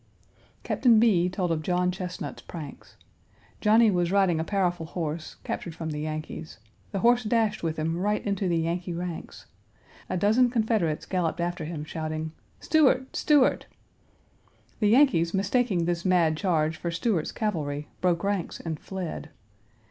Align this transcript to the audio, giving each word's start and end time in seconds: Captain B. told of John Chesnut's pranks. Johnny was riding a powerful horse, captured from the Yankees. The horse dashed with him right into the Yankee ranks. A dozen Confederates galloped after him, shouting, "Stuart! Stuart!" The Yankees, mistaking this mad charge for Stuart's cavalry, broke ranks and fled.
Captain 0.63 0.99
B. 0.99 1.29
told 1.29 1.51
of 1.51 1.61
John 1.61 1.91
Chesnut's 1.91 2.41
pranks. 2.41 2.97
Johnny 3.59 3.91
was 3.91 4.11
riding 4.11 4.39
a 4.39 4.43
powerful 4.43 4.87
horse, 4.87 5.35
captured 5.43 5.75
from 5.75 5.91
the 5.91 5.99
Yankees. 5.99 6.57
The 6.91 7.01
horse 7.01 7.23
dashed 7.23 7.61
with 7.61 7.77
him 7.77 7.95
right 7.95 8.25
into 8.25 8.49
the 8.49 8.57
Yankee 8.57 8.93
ranks. 8.95 9.45
A 10.09 10.17
dozen 10.17 10.49
Confederates 10.49 11.05
galloped 11.05 11.39
after 11.39 11.65
him, 11.65 11.83
shouting, 11.85 12.31
"Stuart! 12.59 13.15
Stuart!" 13.15 13.67
The 14.79 14.89
Yankees, 14.89 15.35
mistaking 15.35 15.85
this 15.85 16.03
mad 16.03 16.35
charge 16.35 16.77
for 16.77 16.89
Stuart's 16.89 17.31
cavalry, 17.31 17.87
broke 18.01 18.23
ranks 18.23 18.59
and 18.59 18.79
fled. 18.79 19.29